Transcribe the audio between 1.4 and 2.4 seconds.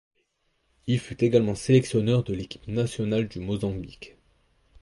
sélectionneur de